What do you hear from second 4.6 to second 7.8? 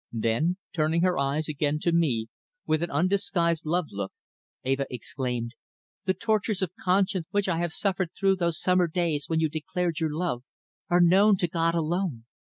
Eva exclaimed, "The tortures of conscience which I